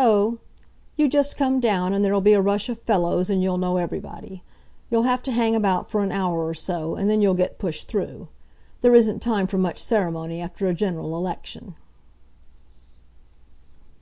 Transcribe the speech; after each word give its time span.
"Oh; 0.00 0.38
you 0.96 1.08
just 1.08 1.36
come 1.36 1.60
down, 1.60 1.94
and 1.94 2.04
there'll 2.04 2.20
be 2.20 2.32
a 2.32 2.40
rush 2.40 2.68
of 2.68 2.80
fellows, 2.82 3.30
and 3.30 3.40
you'll 3.40 3.56
know 3.56 3.76
everybody. 3.76 4.42
You'll 4.90 5.04
have 5.04 5.22
to 5.22 5.30
hang 5.30 5.54
about 5.54 5.88
for 5.92 6.02
an 6.02 6.10
hour 6.10 6.44
or 6.44 6.54
so, 6.54 6.96
and 6.96 7.08
then 7.08 7.22
you'll 7.22 7.34
get 7.34 7.60
pushed 7.60 7.86
through. 7.86 8.26
There 8.82 8.96
isn't 8.96 9.20
time 9.22 9.46
for 9.46 9.58
much 9.58 9.78
ceremony 9.78 10.40
after 10.40 10.66
a 10.66 10.74
general 10.74 11.14
election." 11.16 11.76